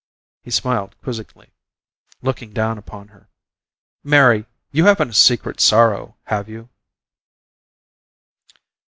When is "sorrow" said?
5.61-6.17